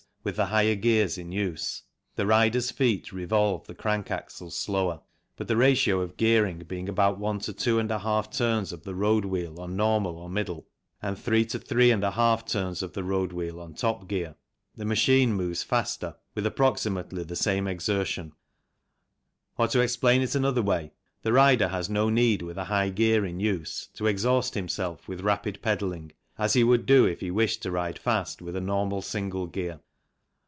with 0.23 0.35
the 0.35 0.45
higher 0.45 0.75
gears 0.75 1.17
in 1.17 1.31
use, 1.31 1.81
the 2.15 2.27
rider's 2.27 2.69
feet 2.69 3.11
revolve 3.11 3.65
the 3.65 3.73
crank 3.73 4.11
axle 4.11 4.51
slower, 4.51 5.01
but 5.35 5.47
the 5.47 5.57
ratio 5.57 5.99
of 5.99 6.15
gearing 6.15 6.59
being 6.59 6.87
about 6.87 7.17
one 7.17 7.39
to 7.39 7.51
two 7.51 7.79
and 7.79 7.89
a 7.89 7.97
half 7.97 8.29
turns 8.29 8.71
of 8.71 8.83
the 8.83 8.93
road 8.93 9.25
wheel 9.25 9.49
58 9.53 9.57
CHANGE 9.57 9.67
SPEED 9.67 9.71
GEARS 9.71 9.71
59 9.71 9.71
on 9.97 10.03
normal 10.03 10.17
or 10.21 10.29
middle, 10.29 10.67
and 11.01 11.17
three 11.17 11.43
to 11.45 11.57
three 11.57 11.89
and 11.89 12.03
a 12.03 12.11
half 12.11 12.45
turns 12.45 12.83
of 12.83 12.93
the 12.93 13.03
road 13.03 13.33
wheel 13.33 13.59
on 13.59 13.73
top 13.73 14.07
gear, 14.07 14.35
the 14.75 14.85
machine 14.85 15.33
moves 15.33 15.63
faster 15.63 16.15
with 16.35 16.45
approximately 16.45 17.23
the 17.23 17.35
same 17.35 17.67
exertion; 17.67 18.31
or 19.57 19.67
to 19.69 19.79
explain 19.79 20.21
it 20.21 20.35
another 20.35 20.61
way, 20.61 20.91
the 21.23 21.33
rider 21.33 21.69
has 21.69 21.89
no 21.89 22.11
need 22.11 22.43
with 22.43 22.59
a 22.59 22.65
high 22.65 22.89
gear 22.91 23.25
in 23.25 23.39
use 23.39 23.89
to 23.95 24.05
exhaust 24.05 24.53
himself 24.53 25.07
with 25.07 25.21
rapid 25.21 25.59
pedalling 25.63 26.11
as 26.37 26.53
he 26.53 26.63
would 26.63 26.85
do 26.85 27.05
if 27.05 27.21
he 27.21 27.31
wished 27.31 27.63
to 27.63 27.71
ride 27.71 27.97
fast 27.97 28.39
with 28.39 28.55
a 28.55 28.61
normal 28.61 29.01
single 29.01 29.47
gear. 29.47 29.79